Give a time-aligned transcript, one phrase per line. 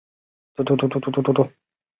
[0.55, 1.53] 之后到法国表演。